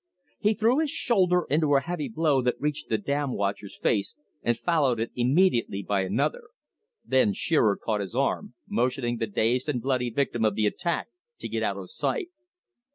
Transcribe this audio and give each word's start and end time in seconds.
He 0.39 0.55
threw 0.55 0.79
his 0.79 0.89
shoulder 0.89 1.45
into 1.47 1.75
a 1.75 1.79
heavy 1.79 2.07
blow 2.09 2.41
that 2.41 2.59
reached 2.59 2.89
the 2.89 2.97
dam 2.97 3.33
watcher's 3.35 3.77
face, 3.77 4.15
and 4.41 4.57
followed 4.57 4.99
it 4.99 5.11
immediately 5.15 5.83
by 5.83 6.01
another. 6.01 6.45
Then 7.05 7.33
Shearer 7.33 7.77
caught 7.77 8.01
his 8.01 8.15
arm, 8.15 8.55
motioning 8.67 9.17
the 9.17 9.27
dazed 9.27 9.69
and 9.69 9.79
bloody 9.79 10.09
victim 10.09 10.43
of 10.43 10.55
the 10.55 10.65
attack 10.65 11.09
to 11.37 11.47
get 11.47 11.61
out 11.61 11.77
of 11.77 11.91
sight. 11.91 12.29